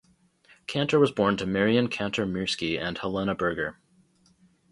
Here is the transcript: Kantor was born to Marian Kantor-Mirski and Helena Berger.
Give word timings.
Kantor 0.65 0.99
was 0.99 1.11
born 1.11 1.37
to 1.37 1.45
Marian 1.45 1.87
Kantor-Mirski 1.87 2.75
and 2.79 2.97
Helena 2.97 3.35
Berger. 3.35 3.77